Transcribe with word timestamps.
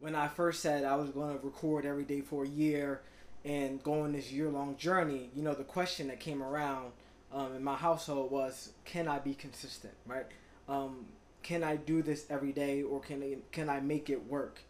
when 0.00 0.14
I 0.14 0.28
first 0.28 0.60
said 0.60 0.84
I 0.84 0.96
was 0.96 1.10
going 1.10 1.36
to 1.36 1.44
record 1.44 1.84
every 1.84 2.04
day 2.04 2.20
for 2.20 2.44
a 2.44 2.48
year 2.48 3.02
and 3.44 3.82
go 3.82 4.02
on 4.02 4.12
this 4.12 4.30
year 4.30 4.48
long 4.48 4.76
journey, 4.76 5.30
you 5.34 5.42
know, 5.42 5.54
the 5.54 5.64
question 5.64 6.08
that 6.08 6.20
came 6.20 6.42
around 6.42 6.92
um, 7.32 7.54
in 7.54 7.62
my 7.64 7.74
household 7.74 8.30
was, 8.30 8.72
can 8.84 9.08
I 9.08 9.18
be 9.18 9.34
consistent, 9.34 9.94
right? 10.06 10.26
Um, 10.68 11.06
can 11.42 11.62
I 11.62 11.76
do 11.76 12.02
this 12.02 12.26
every 12.30 12.52
day 12.52 12.82
or 12.82 13.00
can 13.00 13.22
I, 13.22 13.36
can 13.52 13.68
I 13.68 13.80
make 13.80 14.10
it 14.10 14.26
work? 14.26 14.60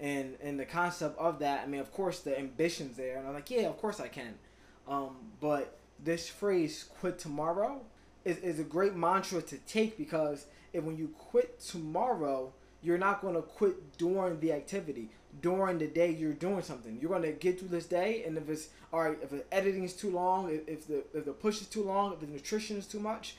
And 0.00 0.36
and 0.40 0.60
the 0.60 0.64
concept 0.64 1.18
of 1.18 1.40
that, 1.40 1.64
I 1.64 1.66
mean, 1.66 1.80
of 1.80 1.92
course, 1.92 2.20
the 2.20 2.38
ambition's 2.38 2.96
there, 2.96 3.18
and 3.18 3.26
I'm 3.26 3.34
like, 3.34 3.50
yeah, 3.50 3.62
of 3.62 3.78
course 3.78 3.98
I 3.98 4.06
can. 4.06 4.34
Um, 4.86 5.16
but 5.40 5.76
this 6.02 6.28
phrase, 6.28 6.84
quit 7.00 7.18
tomorrow, 7.18 7.80
is, 8.24 8.36
is 8.38 8.60
a 8.60 8.64
great 8.64 8.94
mantra 8.94 9.42
to 9.42 9.58
take 9.58 9.98
because 9.98 10.46
if 10.72 10.84
when 10.84 10.96
you 10.96 11.08
quit 11.18 11.58
tomorrow, 11.58 12.52
you're 12.82 12.98
not 12.98 13.20
going 13.20 13.34
to 13.34 13.42
quit 13.42 13.98
during 13.98 14.38
the 14.40 14.52
activity 14.52 15.10
during 15.40 15.78
the 15.78 15.86
day 15.86 16.10
you're 16.10 16.32
doing 16.32 16.62
something. 16.62 16.98
You're 17.00 17.10
going 17.10 17.22
to 17.22 17.32
get 17.32 17.58
through 17.58 17.68
this 17.68 17.86
day 17.86 18.24
and 18.26 18.36
if 18.36 18.48
it's 18.48 18.68
all 18.92 19.02
right 19.02 19.18
if 19.22 19.30
the 19.30 19.44
editing 19.52 19.84
is 19.84 19.94
too 19.94 20.10
long 20.10 20.50
if, 20.66 20.86
the 20.86 21.04
if 21.14 21.24
the 21.24 21.32
push 21.32 21.60
is 21.60 21.66
too 21.66 21.84
long 21.84 22.12
if 22.12 22.20
the 22.20 22.26
nutrition 22.26 22.76
is 22.76 22.86
too 22.86 23.00
much 23.00 23.36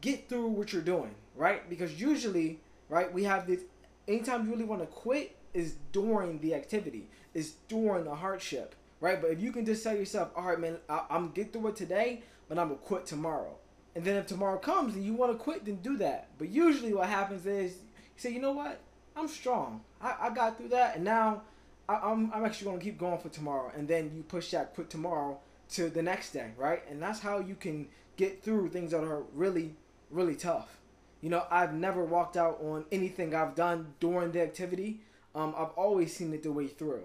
get 0.00 0.28
through 0.28 0.48
what 0.48 0.72
you're 0.72 0.82
doing 0.82 1.14
right? 1.34 1.68
Because 1.68 2.00
usually 2.00 2.60
right 2.88 3.12
we 3.12 3.24
have 3.24 3.46
this 3.46 3.60
anytime 4.06 4.46
you 4.46 4.52
really 4.52 4.64
want 4.64 4.82
to 4.82 4.86
quit 4.86 5.36
is 5.54 5.76
during 5.92 6.38
the 6.40 6.54
activity 6.54 7.08
is 7.34 7.54
during 7.68 8.04
the 8.04 8.14
hardship 8.14 8.74
right? 9.00 9.20
But 9.20 9.30
if 9.30 9.40
you 9.40 9.52
can 9.52 9.64
just 9.64 9.82
tell 9.82 9.96
yourself 9.96 10.30
all 10.36 10.44
right 10.44 10.60
man 10.60 10.78
I, 10.88 11.02
i'm 11.10 11.30
get 11.30 11.52
through 11.52 11.68
it 11.68 11.76
today 11.76 12.22
but 12.48 12.58
i'm 12.58 12.68
gonna 12.68 12.80
quit 12.80 13.06
tomorrow. 13.06 13.56
And 13.94 14.04
then 14.04 14.16
if 14.16 14.26
tomorrow 14.26 14.58
comes 14.58 14.94
and 14.94 15.04
you 15.04 15.14
want 15.14 15.32
to 15.32 15.38
quit 15.38 15.64
then 15.64 15.76
do 15.76 15.96
that. 15.98 16.28
But 16.36 16.50
usually 16.50 16.92
what 16.92 17.08
happens 17.08 17.46
is 17.46 17.78
he 18.16 18.22
said, 18.22 18.32
you 18.32 18.40
know 18.40 18.52
what? 18.52 18.80
I'm 19.14 19.28
strong. 19.28 19.82
I, 20.00 20.16
I 20.22 20.30
got 20.30 20.56
through 20.56 20.68
that, 20.68 20.96
and 20.96 21.04
now 21.04 21.42
I, 21.88 21.96
I'm, 21.96 22.32
I'm 22.32 22.44
actually 22.44 22.66
going 22.66 22.78
to 22.78 22.84
keep 22.84 22.98
going 22.98 23.18
for 23.18 23.28
tomorrow. 23.28 23.70
And 23.76 23.86
then 23.86 24.10
you 24.14 24.22
push 24.22 24.50
that 24.50 24.74
put 24.74 24.90
tomorrow 24.90 25.38
to 25.70 25.90
the 25.90 26.02
next 26.02 26.32
day, 26.32 26.50
right? 26.56 26.82
And 26.90 27.00
that's 27.02 27.20
how 27.20 27.38
you 27.38 27.54
can 27.54 27.88
get 28.16 28.42
through 28.42 28.70
things 28.70 28.92
that 28.92 29.04
are 29.04 29.22
really, 29.34 29.74
really 30.10 30.34
tough. 30.34 30.78
You 31.20 31.30
know, 31.30 31.44
I've 31.50 31.74
never 31.74 32.04
walked 32.04 32.36
out 32.36 32.58
on 32.62 32.84
anything 32.90 33.34
I've 33.34 33.54
done 33.54 33.94
during 34.00 34.32
the 34.32 34.42
activity. 34.42 35.00
Um, 35.34 35.54
I've 35.56 35.70
always 35.76 36.14
seen 36.16 36.32
it 36.32 36.42
the 36.42 36.52
way 36.52 36.66
through. 36.66 37.04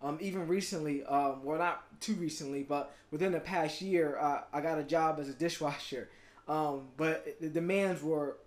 Um, 0.00 0.18
even 0.20 0.46
recently, 0.46 1.04
um, 1.04 1.44
well, 1.44 1.58
not 1.58 2.00
too 2.00 2.14
recently, 2.14 2.62
but 2.62 2.94
within 3.10 3.32
the 3.32 3.40
past 3.40 3.80
year, 3.80 4.16
uh, 4.18 4.42
I 4.52 4.60
got 4.60 4.78
a 4.78 4.84
job 4.84 5.18
as 5.20 5.28
a 5.28 5.32
dishwasher. 5.34 6.08
Um, 6.46 6.88
but 6.96 7.36
the 7.40 7.48
demands 7.48 8.02
were 8.02 8.38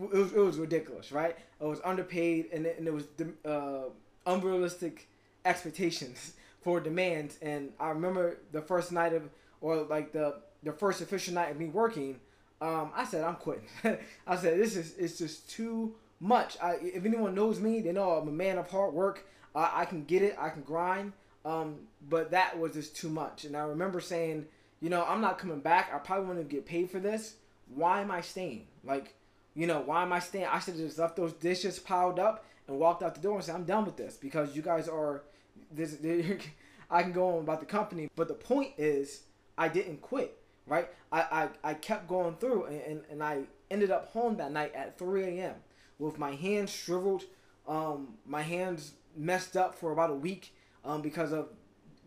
it 0.00 0.16
was, 0.16 0.32
it 0.32 0.38
was 0.38 0.58
ridiculous, 0.58 1.12
right? 1.12 1.36
It 1.60 1.64
was 1.64 1.80
underpaid 1.84 2.48
and 2.52 2.66
it, 2.66 2.78
and 2.78 2.86
it 2.86 2.94
was 2.94 3.04
uh, 3.44 3.90
unrealistic 4.26 5.08
expectations 5.44 6.34
for 6.60 6.80
demands. 6.80 7.38
And 7.42 7.72
I 7.80 7.90
remember 7.90 8.38
the 8.52 8.62
first 8.62 8.92
night 8.92 9.12
of, 9.12 9.28
or 9.60 9.76
like 9.82 10.12
the 10.12 10.36
the 10.62 10.72
first 10.72 11.00
official 11.00 11.34
night 11.34 11.50
of 11.50 11.58
me 11.58 11.66
working, 11.66 12.18
um, 12.60 12.90
I 12.94 13.04
said 13.04 13.24
I'm 13.24 13.36
quitting. 13.36 13.68
I 14.26 14.36
said 14.36 14.58
this 14.58 14.76
is 14.76 14.96
it's 14.98 15.18
just 15.18 15.50
too 15.50 15.94
much. 16.20 16.56
I, 16.62 16.76
if 16.80 17.04
anyone 17.04 17.34
knows 17.34 17.60
me, 17.60 17.80
they 17.80 17.92
know 17.92 18.10
I'm 18.10 18.28
a 18.28 18.32
man 18.32 18.58
of 18.58 18.70
hard 18.70 18.94
work. 18.94 19.26
I, 19.54 19.82
I 19.82 19.84
can 19.84 20.04
get 20.04 20.22
it. 20.22 20.36
I 20.38 20.48
can 20.48 20.62
grind. 20.62 21.12
Um, 21.44 21.76
but 22.08 22.32
that 22.32 22.58
was 22.58 22.72
just 22.72 22.96
too 22.96 23.08
much. 23.08 23.44
And 23.44 23.56
I 23.56 23.60
remember 23.60 24.00
saying, 24.00 24.46
you 24.80 24.90
know, 24.90 25.04
I'm 25.04 25.20
not 25.20 25.38
coming 25.38 25.60
back. 25.60 25.90
I 25.94 25.98
probably 25.98 26.36
to 26.36 26.44
get 26.44 26.66
paid 26.66 26.90
for 26.90 26.98
this. 26.98 27.34
Why 27.74 28.00
am 28.00 28.10
I 28.10 28.20
staying? 28.20 28.66
Like 28.84 29.14
you 29.54 29.66
know, 29.66 29.80
why 29.80 30.02
am 30.02 30.12
I 30.12 30.20
staying? 30.20 30.46
I 30.46 30.58
should 30.58 30.74
have 30.74 30.84
just 30.84 30.98
left 30.98 31.16
those 31.16 31.32
dishes 31.32 31.78
piled 31.78 32.18
up 32.18 32.44
and 32.66 32.78
walked 32.78 33.02
out 33.02 33.14
the 33.14 33.20
door 33.20 33.36
and 33.36 33.44
said, 33.44 33.54
I'm 33.54 33.64
done 33.64 33.84
with 33.84 33.96
this 33.96 34.16
because 34.16 34.54
you 34.54 34.62
guys 34.62 34.88
are 34.88 35.22
this. 35.70 35.96
I 36.90 37.02
can 37.02 37.12
go 37.12 37.36
on 37.36 37.40
about 37.40 37.60
the 37.60 37.66
company, 37.66 38.08
but 38.16 38.28
the 38.28 38.34
point 38.34 38.72
is, 38.78 39.22
I 39.58 39.68
didn't 39.68 40.00
quit, 40.00 40.38
right? 40.66 40.88
I, 41.12 41.20
I, 41.20 41.70
I 41.70 41.74
kept 41.74 42.08
going 42.08 42.36
through 42.36 42.64
and, 42.64 42.80
and, 42.80 43.00
and 43.10 43.22
I 43.22 43.42
ended 43.70 43.90
up 43.90 44.08
home 44.08 44.36
that 44.38 44.52
night 44.52 44.74
at 44.74 44.98
3 44.98 45.24
a.m. 45.24 45.56
with 45.98 46.18
my 46.18 46.34
hands 46.34 46.70
shriveled, 46.70 47.24
um, 47.66 48.14
my 48.26 48.42
hands 48.42 48.92
messed 49.14 49.56
up 49.56 49.74
for 49.74 49.92
about 49.92 50.10
a 50.10 50.14
week 50.14 50.54
um, 50.84 51.02
because 51.02 51.32
of 51.32 51.48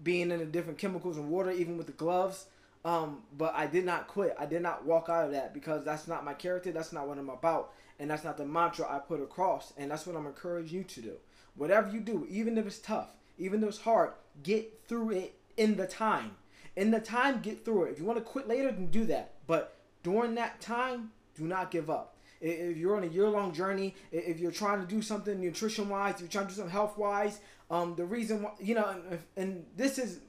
being 0.04 0.32
in 0.32 0.40
the 0.40 0.46
different 0.46 0.80
chemicals 0.80 1.18
and 1.18 1.30
water, 1.30 1.52
even 1.52 1.78
with 1.78 1.86
the 1.86 1.94
gloves. 1.94 2.46
Um, 2.84 3.22
but 3.38 3.54
I 3.56 3.68
did 3.68 3.86
not 3.86 4.08
quit. 4.08 4.36
I 4.40 4.46
did 4.46 4.62
not 4.62 4.86
walk 4.86 5.08
out 5.10 5.26
of 5.26 5.32
that 5.32 5.54
because 5.54 5.86
that's 5.86 6.08
not 6.08 6.26
my 6.26 6.34
character. 6.34 6.72
That's 6.72 6.92
not 6.92 7.08
what 7.08 7.18
I'm 7.18 7.30
about. 7.30 7.74
And 8.00 8.10
that's 8.10 8.24
not 8.24 8.38
the 8.38 8.46
mantra 8.46 8.88
I 8.90 9.00
put 9.00 9.22
across. 9.22 9.74
And 9.78 9.92
that's 9.92 10.08
what 10.08 10.16
I'm 10.16 10.26
encouraging 10.26 10.80
you 10.80 10.84
to 10.84 11.02
do. 11.02 11.14
Whatever 11.56 11.90
you 11.90 12.00
do, 12.00 12.26
even 12.30 12.58
if 12.58 12.66
it's 12.66 12.80
tough, 12.80 13.10
even 13.38 13.62
though 13.62 13.68
it's 13.68 13.82
hard, 13.82 14.14
get 14.42 14.82
through 14.88 15.12
it 15.12 15.36
in 15.58 15.76
the 15.76 15.86
time. 15.86 16.32
In 16.76 16.92
the 16.92 17.00
time, 17.00 17.42
get 17.42 17.64
through 17.66 17.84
it. 17.84 17.92
If 17.92 18.00
you 18.00 18.06
want 18.06 18.18
to 18.18 18.26
quit 18.26 18.48
later, 18.48 18.72
then 18.72 18.88
do 18.88 19.06
that. 19.06 19.34
But 19.46 19.76
during 20.04 20.36
that 20.36 20.62
time, 20.62 21.12
do 21.36 21.44
not 21.44 21.70
give 21.70 21.90
up. 21.90 22.16
If 22.40 22.78
you're 22.78 22.96
on 22.96 23.04
a 23.04 23.08
year 23.08 23.30
long 23.30 23.54
journey, 23.54 23.94
if 24.12 24.40
you're 24.40 24.52
trying 24.52 24.82
to 24.82 24.88
do 24.88 25.02
something 25.02 25.40
nutrition 25.40 25.90
wise, 25.90 26.16
you're 26.20 26.30
trying 26.30 26.46
to 26.46 26.52
do 26.52 26.56
something 26.56 26.72
health 26.72 26.98
wise, 26.98 27.40
um, 27.70 27.96
the 27.96 28.06
reason 28.06 28.42
why, 28.42 28.52
you 28.60 28.74
know, 28.74 28.86
and, 28.86 29.20
and 29.38 29.66
this 29.78 30.00
is 30.00 30.20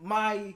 my 0.00 0.54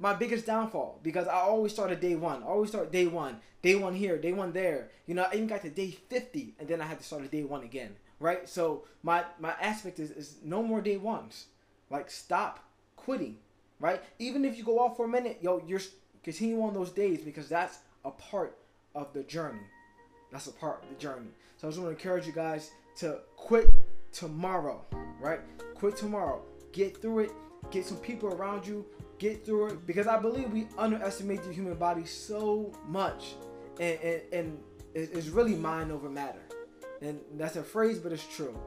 my 0.00 0.14
biggest 0.14 0.46
downfall 0.46 0.98
because 1.02 1.28
I 1.28 1.34
always 1.34 1.72
start 1.72 1.90
at 1.90 2.00
day 2.00 2.16
one. 2.16 2.42
I 2.42 2.46
always 2.46 2.70
start 2.70 2.90
day 2.90 3.06
one, 3.06 3.36
day 3.62 3.74
one 3.74 3.94
here, 3.94 4.16
day 4.16 4.32
one 4.32 4.50
there. 4.52 4.88
You 5.06 5.14
know, 5.14 5.26
I 5.30 5.34
even 5.34 5.46
got 5.46 5.60
to 5.62 5.70
day 5.70 5.90
fifty, 5.90 6.54
and 6.58 6.66
then 6.66 6.80
I 6.80 6.86
had 6.86 6.98
to 6.98 7.04
start 7.04 7.22
at 7.22 7.30
day 7.30 7.44
one 7.44 7.62
again. 7.62 7.94
Right. 8.18 8.48
So 8.48 8.84
my 9.02 9.24
my 9.38 9.54
aspect 9.60 10.00
is 10.00 10.10
is 10.10 10.36
no 10.42 10.62
more 10.62 10.80
day 10.80 10.96
ones. 10.96 11.46
Like 11.90 12.10
stop 12.10 12.64
quitting. 12.96 13.36
Right. 13.78 14.02
Even 14.18 14.44
if 14.44 14.56
you 14.56 14.64
go 14.64 14.78
off 14.78 14.96
for 14.96 15.04
a 15.04 15.08
minute, 15.08 15.38
yo, 15.42 15.62
you're 15.66 15.80
continue 16.22 16.62
on 16.62 16.72
those 16.72 16.90
days 16.90 17.20
because 17.20 17.48
that's 17.48 17.78
a 18.04 18.10
part 18.10 18.56
of 18.94 19.12
the 19.12 19.22
journey. 19.22 19.60
That's 20.32 20.46
a 20.46 20.52
part 20.52 20.82
of 20.82 20.88
the 20.88 20.96
journey. 20.96 21.28
So 21.58 21.68
I 21.68 21.70
just 21.70 21.80
want 21.80 21.96
to 21.96 22.02
encourage 22.02 22.26
you 22.26 22.32
guys 22.32 22.70
to 22.96 23.18
quit 23.36 23.70
tomorrow. 24.12 24.82
Right. 25.20 25.40
Quit 25.74 25.96
tomorrow. 25.96 26.42
Get 26.72 26.96
through 27.02 27.20
it. 27.20 27.32
Get 27.70 27.84
some 27.84 27.98
people 27.98 28.30
around 28.30 28.66
you 28.66 28.86
get 29.20 29.44
through 29.44 29.68
it 29.68 29.86
because 29.86 30.08
I 30.08 30.18
believe 30.18 30.50
we 30.52 30.66
underestimate 30.76 31.44
the 31.44 31.52
human 31.52 31.74
body 31.74 32.04
so 32.04 32.72
much, 32.88 33.34
and 33.78 34.00
and, 34.00 34.22
and 34.32 34.58
it's 34.94 35.28
really 35.28 35.54
mind 35.54 35.92
over 35.92 36.10
matter, 36.10 36.42
and 37.00 37.20
that's 37.34 37.54
a 37.54 37.62
phrase, 37.62 37.98
but 38.00 38.10
it's 38.10 38.26
true. 38.26 38.58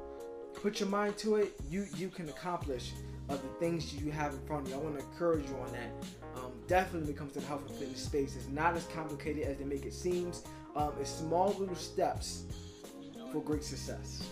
Put 0.54 0.80
your 0.80 0.88
mind 0.88 1.18
to 1.18 1.36
it, 1.36 1.54
you 1.70 1.88
you 1.98 2.08
can 2.08 2.30
accomplish 2.30 2.94
uh, 3.30 3.34
the 3.34 3.60
things 3.60 3.94
you 3.94 4.12
have 4.12 4.34
in 4.34 4.40
front 4.46 4.68
of 4.68 4.70
you. 4.70 4.80
I 4.80 4.84
want 4.84 5.00
to 5.00 5.04
encourage 5.04 5.50
you 5.50 5.56
on 5.58 5.72
that. 5.74 5.92
Um, 6.38 6.52
definitely 6.68 7.02
when 7.02 7.10
it 7.10 7.18
comes 7.18 7.34
to 7.34 7.40
the 7.40 7.48
health 7.48 7.68
and 7.68 7.78
fitness 7.78 8.04
space, 8.04 8.36
it's 8.36 8.48
not 8.50 8.78
as 8.78 8.86
complicated 8.88 9.44
as 9.44 9.58
they 9.58 9.66
make 9.66 9.86
it 9.86 9.94
seems. 9.94 10.44
Um, 10.76 10.94
it's 11.02 11.10
small 11.10 11.56
little 11.60 11.76
steps 11.76 12.46
for 13.32 13.42
great 13.42 13.64
success. 13.64 14.30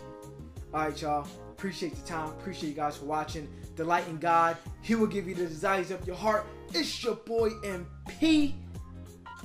All 0.73 0.85
right, 0.85 1.01
y'all. 1.01 1.27
Appreciate 1.61 1.93
the 1.95 2.07
time. 2.07 2.29
Appreciate 2.29 2.69
you 2.69 2.75
guys 2.75 2.97
for 2.97 3.05
watching. 3.05 3.47
Delight 3.75 4.07
in 4.07 4.17
God. 4.17 4.57
He 4.81 4.95
will 4.95 5.05
give 5.05 5.27
you 5.27 5.35
the 5.35 5.45
desires 5.45 5.91
of 5.91 6.07
your 6.07 6.15
heart. 6.15 6.47
It's 6.73 7.03
your 7.03 7.13
boy 7.13 7.51
MP. 7.63 8.53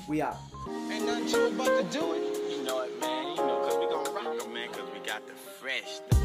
We 0.09 0.23
out. 0.23 0.39
Ain't 0.91 1.05
nothing 1.05 1.55
about 1.55 1.67
to 1.67 1.99
do 1.99 2.15
it. 2.15 2.51
You 2.51 2.65
know 2.65 2.81
it, 2.81 2.99
man. 3.03 3.27
You 3.33 3.37
know, 3.37 3.61
cause 3.69 3.77
we 3.79 3.87
gonna 3.91 4.11
rock 4.13 4.39
them, 4.39 4.55
man, 4.55 4.71
cause 4.71 4.89
we 4.95 5.07
got 5.07 5.27
the 5.27 5.35
fresh. 5.35 6.16